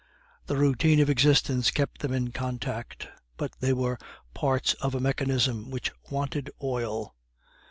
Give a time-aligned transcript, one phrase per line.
[0.47, 3.07] The routine of existence kept them in contact,
[3.37, 3.99] but they were
[4.33, 7.13] parts of a mechanism which wanted oil.